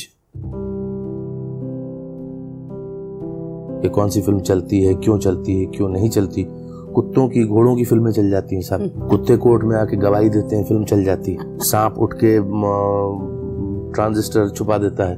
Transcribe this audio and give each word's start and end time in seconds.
ये 3.83 3.89
कौन 3.89 4.09
सी 4.09 4.21
फ़िल्म 4.21 4.41
चलती 4.41 4.85
है 4.85 4.95
क्यों 4.95 5.19
चलती 5.19 5.61
है 5.61 5.67
क्यों 5.67 5.89
नहीं 5.89 6.11
चलती? 6.11 6.47
कुत्तों 6.95 7.29
की 7.29 7.45
घोड़ों 7.45 7.77
की 7.77 7.85
फ़िल्में 7.85 8.13
चल 8.13 8.31
जाती 8.31 8.55
हैं 8.55 8.63
सब। 8.63 8.81
हम्म। 8.81 9.09
कुत्ते 9.09 9.37
कोर्ट 9.37 9.65
में 9.65 9.77
आके 9.77 9.97
गवाही 9.97 10.29
देते 10.29 10.57
हैं 10.57 10.65
फ़िल्म 10.65 10.85
चल 10.85 11.05
जाती 11.05 11.33
है। 11.33 11.59
सांप 11.59 11.95
उठ 11.99 12.15
के 12.25 12.39
ट्रांजिस्टर 13.93 14.49
छुपा 14.49 14.79
देता 14.79 15.05
है। 15.05 15.17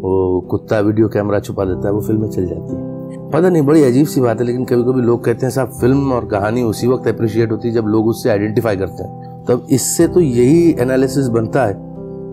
वो 0.00 0.40
कुत्ता 0.50 0.80
वीडियो 0.80 1.08
कैमरा 1.08 1.40
छुपा 1.40 1.64
देता 1.64 1.88
है 1.88 1.94
वो 1.94 2.00
फ़िल्में 2.00 2.28
चल 2.28 2.46
जाती 2.46 2.76
है। 2.76 2.89
पता 3.32 3.48
नहीं, 3.48 3.62
बड़ी 3.62 3.82
अजीब 3.84 4.06
सी 4.06 4.20
बात 4.20 4.40
है, 4.40 4.46
लेकिन 4.46 4.64
कभी 4.64 4.82
कभी 4.82 5.00
लोग 5.00 5.24
कहते 5.24 5.46
हैं, 5.46 5.50
साहब, 5.52 5.68
फ़िल्म 5.80 6.12
और 6.12 6.24
कहानी 6.24 6.62
उसी 6.62 6.86
वक्त 6.86 7.06
अप्रिशिएट 7.08 7.52
होती 7.52 7.68
है 7.68 7.74
जब 7.74 7.86
लोग 7.86 8.06
उससे 8.08 8.30
आइडेंटिफाई 8.30 8.76
करते 8.76 9.02
हैं। 9.02 9.44
तब 9.48 9.66
इससे 9.70 10.06
तो 10.08 10.20
यही 10.20 10.74
एनालिसिस 10.80 11.28
बनता 11.28 11.64
है 11.66 11.74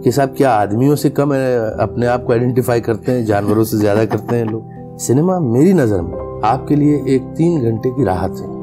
कि 0.04 0.12
साहब, 0.12 0.34
क्या 0.38 0.52
आदमियों 0.52 0.96
से 0.96 1.10
कम 1.10 1.32
अपने 1.82 2.08
आप 2.08 2.24
को 2.24 2.34
आइडेंटिफाई 2.34 2.82
करते 2.82 3.12
हैं, 3.12 3.26
जानवरों 3.26 3.64
से 3.64 3.78
ज़्यादा 3.78 4.06
करते 4.06 4.36
हैं 4.36 4.46
लोग? 4.46 4.98
सिनेमा 4.98 5.40
मेरी 5.40 5.74
नज़र 5.74 6.02
में 6.02 6.42
आपके 6.46 6.76
लिए 6.76 7.04
एक 7.08 7.34
तीन 7.38 7.62
घंटे 7.62 7.90
की 7.90 8.04
राहत 8.04 8.32
है। 8.32 8.56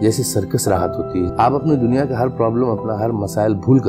जैसे 0.00 0.22
सर्कस 0.22 0.68
राहत 0.68 0.94
होती 0.98 1.24
है। 1.24 1.34
आप 1.40 1.52
अपनी 1.52 1.76
दुनिया 1.76 2.04
का 2.04 2.18
हर 2.18 2.28
प्रॉब्लम 2.28 2.68
अपना 2.68 2.98
हर 2.98 3.12
मसाइल 3.14 3.54
भूल 3.56 3.80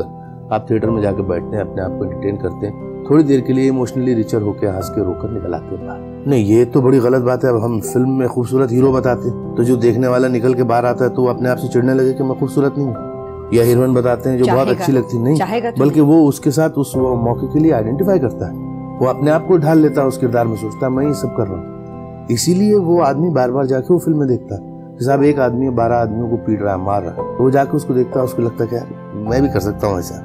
आप 0.52 0.66
थिएटर 0.70 0.90
में 0.90 1.00
जाकर 1.02 1.22
बैठते 1.22 1.56
हैं, 1.56 1.62
अपने 1.64 1.82
आप 1.82 1.98
को 1.98 2.04
एंटरटेन 2.04 2.36
करते 2.36 2.66
हैं। 2.66 2.95
थोड़ी 3.08 3.22
देर 3.24 3.40
के 3.40 3.52
लिए 3.52 3.68
इमोशनली 3.68 4.14
रिचर 4.14 4.42
होकर 4.42 4.74
हंस 4.76 4.88
के 4.88 5.04
रोकर 5.04 5.30
निकल 5.30 5.54
आते 5.54 5.74
हैं 5.74 5.86
बाहर। 5.86 6.00
नहीं 6.28 6.44
ये 6.46 6.64
तो 6.66 6.80
बड़ी 6.82 6.98
गलत 7.00 7.22
बात 7.22 7.44
है। 7.44 7.50
अब 7.50 7.62
हम 7.62 7.80
फ़िल्म 7.82 8.10
में 8.10 8.28
खूबसूरत 8.28 8.70
हीरो 8.70 8.92
बताते 8.92 9.28
हैं। 9.28 9.54
तो 9.56 9.64
जो 9.64 9.76
देखने 9.76 10.08
वाला 10.08 10.28
निकल 10.28 10.54
के 10.54 10.62
बाहर 10.64 10.86
आता 10.86 11.04
है 11.04 11.10
तो 11.10 11.22
वो 11.22 11.28
अपने 11.28 11.48
आप 11.48 11.58
से 11.58 11.68
चिड़ने 11.68 11.94
लगे 11.94 12.12
कि 12.12 12.24
मैं 12.24 12.38
खूबसूरत 12.38 12.74
नहीं 12.78 12.86
हूँ। 12.86 13.50
या 13.54 13.64
हीरोइन 13.64 13.94
बताते 13.94 14.30
हैं 14.30 14.38
जो 14.38 14.46
बहुत 14.46 14.68
अच्छी 14.68 14.92
लगती 14.92 15.18
नहीं 15.18 15.60
तो 15.62 15.80
बल्कि 15.80 16.00
वो 16.02 16.22
उसके 16.28 16.50
साथ 16.50 16.78
उस 16.78 16.96
मौके 16.96 17.52
के 17.52 17.58
लिए 17.58 17.72
आइडेंटिफाई 17.72 18.18
करता 18.18 18.46
है। 18.46 18.64
वो 18.98 19.06
अपने 19.08 19.30
आप 19.30 19.46
को 19.48 19.56
ढाल 19.58 19.78
लेता 19.78 20.00
है 20.00 20.06
उस 20.06 20.18
किरदार 20.18 20.46
में 20.46 20.56
सोचता 20.56 20.86
है 20.86 20.92
मैं 20.92 21.06
ये 21.06 21.14
सब 21.14 21.36
कर 21.36 21.46
रहा 21.46 21.56
हूँ। 21.56 22.26
इसीलिए 22.30 22.74
वो 22.76 23.00
आदमी 23.02 23.30
बार 23.30 23.50
बार 23.50 23.66
जाके 23.66 23.92
वो 23.94 23.98
फ़िल्म 23.98 24.18
में 24.18 24.28
देखता 24.28 24.54
है। 24.54 24.74
साहब 25.00 25.22
एक 25.24 25.38
आदमी 25.38 25.68
बारह 25.72 25.96
आदमियों 25.96 26.28
को 26.28 26.36
पीट 26.36 26.62
रहा 26.62 26.74
है 26.74 26.80
मार 26.80 27.02
रहा 27.02 27.10
है। 27.12 27.36
तो 27.36 27.44
वो 27.44 27.50
जाके 27.50 27.76
उसको 27.76 27.94
देखता 27.94 28.18
है 28.20 28.24
उसको 28.24 28.42
लगता 28.42 28.64
है 28.64 28.70
क्या 28.70 28.84
मैं 29.30 29.42
भी 29.42 29.48
कर 29.48 29.60
सकता 29.60 29.86
हूँ 29.86 29.98
ऐसा। 29.98 30.22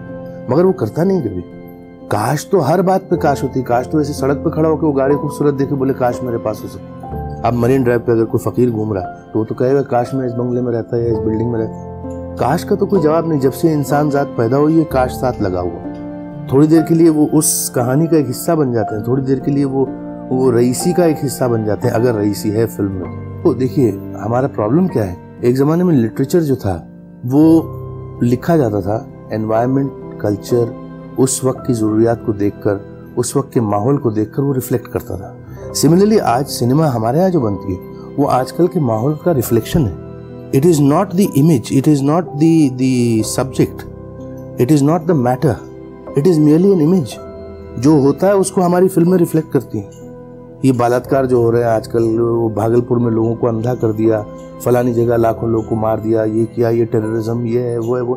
मगर 0.52 0.66
वो 0.66 0.72
करता 0.74 1.04
नहीं 1.04 1.22
कभी। 1.22 1.44
काश 2.12 2.46
तो 2.52 2.60
हर 2.60 2.82
बात 2.82 3.02
पे 3.02 3.18
काश 3.18 3.42
होती, 3.44 3.62
काश 3.64 3.88
तो 3.88 4.00
ऐसे 4.02 4.14
सड़क 4.14 4.38
पे 4.38 4.50
खड़ा 4.52 4.70
होकर 4.70 4.86
वो 4.86 4.92
गाड़ी 4.94 5.16
खूबसूरत 5.16 5.54
देखे, 5.54 5.76
बोले 5.76 5.94
काश 5.94 6.20
मेरे 6.24 6.38
पास 6.38 6.62
हो 6.64 6.68
सकती। 6.70 7.48
अब 7.48 7.54
मरीन 7.54 7.84
ड्राइव 7.84 8.00
पे 8.00 8.12
अगर 8.12 8.26
कोई 8.26 8.42
फकीर 8.42 8.72
घूम 8.72 8.94
रहा 8.94 9.04
तो 9.04 9.40
वो 9.40 9.46
तो 9.46 9.56
कहेगा, 9.56 9.82
काश 9.82 10.14
मैं 10.14 10.26
इस 10.26 10.34
बंगले 10.34 10.62
में 10.62 10.72
रहता 10.72 10.98
या 10.98 11.12
इस 11.12 11.18
बिल्डिंग 11.18 11.52
में 11.52 11.60
रहता। 11.60 12.36
काश 12.36 12.64
का 12.64 12.76
तो 12.76 12.86
कोई 12.86 13.02
जवाब 13.02 13.30
नहीं, 13.30 13.40
जब 13.40 13.52
से 13.52 13.72
इंसान 13.74 14.10
जात 14.10 14.34
पैदा 14.38 14.58
हुई 14.58 14.78
है, 14.78 14.84
काश 14.84 15.12
साथ 15.12 15.42
लगा 15.42 15.60
हुआ। 15.60 16.50
थोड़ी 16.54 16.68
देर 16.68 16.82
के 16.82 16.96
लिए 16.96 17.10
वो 17.10 17.30
उस 17.34 17.72
कहानी 17.76 18.08
का 18.08 18.18
एक 18.18 18.28
हिस्सा 18.28 18.56
बन 18.56 18.74
जाते 18.74 18.96
हैं, 18.96 19.04
थोड़ी 19.08 19.24
देर 19.24 19.40
के 19.40 19.52
लिए 19.52 19.66
वो 19.66 19.86
वो 20.32 20.50
रईसी 20.52 20.94
का 20.94 21.06
एक 21.06 21.18
हिस्सा 21.22 21.48
बन 21.48 21.66
जाते 21.66 21.88
हैं, 21.88 21.96
अगर 21.96 22.16
रईसी 22.16 22.50
है 22.50 22.66
फ़िल्म 22.66 22.92
में। 22.92 23.42
तो 23.44 23.54
देखिए, 23.54 23.92
हमारा 24.18 24.48
प्रॉब्लम 24.50 24.88
क्या 24.88 25.04
है? 25.04 25.18
एक 25.44 25.56
जमाने 25.56 25.84
में 25.84 25.94
लिटरेचर 25.94 26.42
जो 26.42 26.56
था, 26.56 26.76
वो 27.26 28.20
लिखा 28.24 28.58
जाता 28.58 28.82
था 28.82 29.06
एनवायरमेंट 29.34 30.20
कल्चर 30.22 30.80
उस 31.22 31.44
वक्त 31.44 31.64
की 31.68 31.74
ज़रूरियात 31.74 32.24
को 32.26 32.34
देखकर, 32.34 32.80
उस 33.18 33.36
वक्त 33.36 33.54
के 33.54 33.62
माहौल 33.62 33.98
को 33.98 34.12
देखकर 34.12 34.44
वो 34.44 34.52
रिफ्लेक्ट 34.54 34.88
करता 34.88 35.16
था। 35.18 35.74
सिमिलरली 35.74 36.18
आज 36.18 36.46
सिनेमा 36.50 36.88
हमारे 36.88 37.20
यहाँ 37.20 37.30
जो 37.30 37.42
बनती 37.42 37.74
है, 37.74 37.80
वो 38.16 38.26
आजकल 38.28 38.68
के 38.68 38.80
माहौल 38.80 39.18
का 39.26 39.32
रिफ्लेक्शन 39.32 39.86
है। 39.86 40.52
It 40.56 40.66
is 40.66 40.82
not 40.82 41.14
the 41.14 41.28
image 41.38 41.70
it 41.74 41.88
is 41.88 42.04
not 42.04 42.30
the 42.36 43.24
subject 43.28 44.62
it 44.62 44.72
is 44.72 44.84
not 44.84 45.06
the 45.08 45.12
matter 45.18 46.16
it 46.18 46.28
is 46.28 46.40
merely 46.40 46.72
an 46.72 46.82
image 46.82 47.16
जो 47.80 48.00
होता 48.02 48.28
है 48.28 48.36
उसको 48.36 48.62
हमारी 48.62 48.88
फ़िल्में 48.88 49.18
रिफ्लेक्ट 49.18 49.52
करती 49.52 49.80
हैं। 49.80 50.00
ये 50.66 50.72
बलात्कार 50.72 51.26
जो 51.26 51.42
हो 51.42 51.50
रहे 51.50 51.62
हैं 51.64 51.70
आजकल, 51.70 52.04
वो 52.20 52.50
भागलपुर 52.50 53.00
में 53.00 53.10
लोगों 53.12 53.36
को 53.36 53.48
अंधा 53.48 53.74
कर 53.76 53.94
दिया, 53.94 54.22
फलानी 54.66 54.94
जगह 54.94 55.18
लाखों 55.18 55.50
लोगों 55.50 55.68
को 55.70 55.76
मार 55.76 56.00
दिया, 56.00 56.24
ये 56.24 56.46
किया, 56.46 56.70
ये 56.70 56.86
टेररिज्म 56.86 57.46
ये 57.46 57.62
है, 57.62 57.78
वो 57.80 57.96
है, 57.96 58.02
वो। 58.02 58.16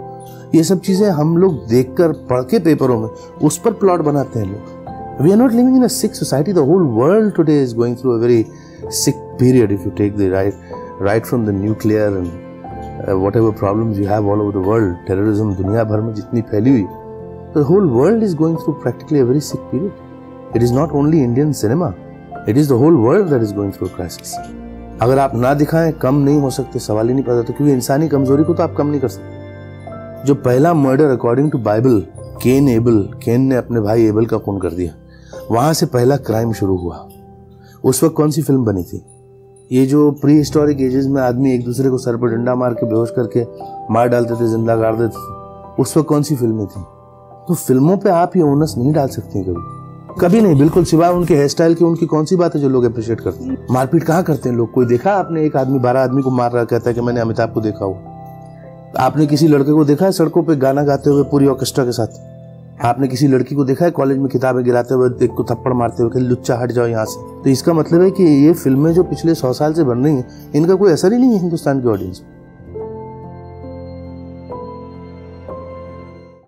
ये 0.55 0.63
सब 0.65 0.81
चीज़ें 0.81 1.09
हम 1.11 1.37
लोग 1.39 1.55
देख 1.69 1.95
कर 1.99 2.13
पढ़ 2.29 2.43
के 2.51 2.59
पेपरों 2.65 2.99
में 3.01 3.09
उस 3.47 3.59
पर 3.59 3.73
प्लॉट 3.81 4.01
बनाते 4.09 4.39
हैं 4.39 4.47
लोग। 4.47 5.23
We 5.23 5.31
are 5.31 5.37
not 5.39 5.53
living 5.53 5.77
in 5.77 5.85
a 5.85 5.89
sick 5.89 6.15
society 6.15 6.53
the 6.53 6.59
whole 6.69 6.83
world 6.95 7.35
today 7.37 7.61
is 7.63 7.75
going 7.77 7.97
through 7.97 8.13
a 8.13 8.19
very 8.21 8.45
sick 8.95 9.15
period 9.41 9.73
if 9.73 9.85
you 9.85 9.91
take 9.99 10.17
the 10.17 10.31
right 10.33 10.55
right 11.03 11.27
from 11.27 11.47
the 11.47 11.55
nuclear 11.61 12.17
and 12.17 12.27
whatever 13.37 13.51
problem 13.59 13.93
you 13.93 14.09
have 14.09 14.31
all 14.31 14.41
over 14.41 14.53
the 14.53 14.67
world 14.67 14.95
terrorism 15.07 15.55
दुनिया 15.55 15.85
भर 15.85 16.01
में 16.01 16.15
जितनी 16.15 16.43
फैली 16.51 16.71
हुई। 16.71 16.87
The 17.57 17.65
whole 17.71 17.91
world 17.91 18.23
is 18.25 18.37
going 18.37 18.57
through 18.59 18.73
practically 18.73 19.21
a 19.21 19.25
very 19.25 19.41
sick 19.43 19.61
period 19.73 20.57
it 20.57 20.63
is 20.63 20.75
not 20.75 20.93
only 20.93 21.23
Indian 21.23 21.53
cinema 21.63 21.93
it 22.49 22.57
is 22.57 22.69
the 22.69 22.77
whole 22.83 22.95
world 23.07 23.31
that 23.31 23.43
is 23.43 23.55
going 23.55 23.73
through 23.73 23.89
crisis 23.97 24.37
अगर 25.03 25.19
आप 25.19 25.35
ना 25.35 25.53
दिखाएँ, 25.55 25.93
कम 25.93 26.15
नहीं 26.15 26.41
हो 26.41 26.51
सकते, 26.51 26.79
सवाल 26.79 27.09
ही 27.09 27.15
नहीं 27.15 27.25
पैदा 27.25 27.43
तो 27.43 27.53
क्योंकि 27.53 27.73
इंसानी 27.73 28.09
कमज़ोरी 28.09 28.45
को 28.45 28.55
तो 28.55 28.63
आप 28.63 28.75
कम 28.77 28.87
नहीं 28.87 29.01
कर 29.01 29.09
सकते। 29.09 29.34
जो 30.25 30.35
पहला 30.35 30.75
murder 30.75 31.05
according 31.05 31.51
to 31.51 31.59
Bible 31.59 32.01
Cain 32.43 32.69
Abel 32.69 33.03
Cain 33.25 33.41
ने 33.41 33.57
अपने 33.57 33.81
भाई 33.81 34.05
एबल 34.05 34.27
का 34.27 34.39
खून 34.39 34.59
कर 34.59 34.71
दिया। 34.71 34.93
वहाँ 35.51 35.73
से 35.73 35.87
पहला 35.87 36.17
क्राइम 36.17 36.53
शुरू 36.53 36.77
हुआ। 36.77 37.09
उस 37.85 38.05
वक्त 38.05 38.15
कौन 38.17 38.31
सी 38.31 38.43
फ़िल्म 38.43 38.65
बनी 38.65 38.83
थी? 38.83 39.03
ये 39.73 39.87
जो 39.87 40.11
प्री 40.11 40.37
हिस्टोरिक 40.37 40.81
एजेस 40.81 41.07
में 41.07 41.23
आदमी 41.23 41.55
एक 41.55 41.65
दूसरे 41.65 41.91
को 41.91 41.99
सर 41.99 42.17
पर 42.17 42.29
डंडा 42.29 42.55
मार 42.55 42.75
के, 42.75 42.87
बेहोश 42.87 43.11
करके 43.11 43.45
मार 43.95 44.09
डालते 44.09 44.35
थे, 44.35 44.49
ज़िंदा 44.49 44.77
गाड़ 44.77 44.95
देते 44.97 45.17
थे, 45.17 45.83
उस 45.83 45.97
वक्त 45.97 46.09
कौन 46.09 46.23
सी 46.23 46.37
फ़िल्में 46.37 46.67
थी? 46.67 46.81
तो 47.49 47.55
फ़िल्मों 47.55 47.97
पे 47.97 48.11
आप 48.11 48.37
ये 48.37 48.43
ओनस 48.43 48.75
नहीं 48.79 48.93
डाल 48.93 49.09
सकते 49.09 49.43
कभी। 49.43 50.21
कभी 50.21 50.41
नहीं, 50.41 50.59
बिल्कुल 50.59 50.85
सिवाय 50.85 51.11
उनके 51.11 51.35
हेयर 51.35 51.49
स्टाइल 51.49 51.75
की, 51.75 51.85
उनकी 51.85 52.07
कौन 52.07 52.25
सी 52.25 52.37
बात 52.37 52.55
है 52.55 52.61
जो 52.61 52.69
लोग 52.69 52.85
अप्रिशिएट 52.85 53.21
करते 53.21 53.45
हैं। 53.45 53.67
मारपीट 53.71 54.03
कहाँ 54.03 54.23
करते 54.23 54.49
हैं 54.49 54.57
लोग? 54.57 54.73
कोई 54.73 54.87
देखा 54.87 55.13
आपने 55.13 55.45
एक 55.47 55.57
आदमी, 55.57 55.79
बारह 55.79 56.01
आदमी 56.01 56.23
को 56.23 56.31
मार 56.31 56.53
रहा, 56.53 56.65
कहता 56.65 56.91
है 56.91 56.95
कि 56.95 57.01
मैंने 57.01 57.21
अमिताभ 57.21 57.53
को 57.53 57.61
देखा 57.61 57.85
हुआ। 57.85 58.14
आपने 59.01 59.27
किसी 59.27 59.49
लड़के 59.49 59.73
को 59.73 59.85
देखा 59.85 60.05
है 60.07 60.13
सड़कों 60.13 60.43
पे 60.43 60.57
गाना 60.57 60.83
गाते 60.83 61.11
हुए 61.11 61.23
पूरी 61.23 61.47
ऑर्केस्ट्रा 61.47 61.85
के 61.85 61.93
साथ? 61.93 62.07
आपने 62.85 63.09
किसी 63.09 63.29
लड़की 63.29 63.55
को 63.55 63.65
देखा 63.65 63.85
है 63.85 63.91
कॉलेज 63.91 64.19
में 64.19 64.29
किताबें 64.29 64.65
गिराते 64.65 64.95
हुए 64.95 65.09
एक 65.23 65.31
को 65.31 65.45
थप्पड़ 65.45 65.73
मारते 65.73 66.03
हुए 66.03 66.21
लुच्चा 66.21 66.57
हट 66.57 66.73
जाओ 66.73 66.87
यहाँ 66.87 67.05
से? 67.05 67.43
तो 67.45 67.51
इसका 67.51 67.73
मतलब 67.73 68.03
है 68.03 68.11
कि 68.11 68.25
ये 68.47 68.53
फ़िल्में 68.53 68.93
जो 68.93 69.03
पिछले 69.03 69.35
सौ 69.35 69.53
साल 69.53 69.75
से 69.75 69.85
बन 69.85 70.05
रही 70.05 70.15
हैं, 70.15 70.53
इनका 70.53 70.75
कोई 70.75 70.93
असर 70.93 71.13
ही 71.13 71.19
नहीं 71.19 71.33
है 71.33 71.39
हिंदुस्तान 71.39 71.81
के 71.81 71.89
ऑडियंस 71.89 72.23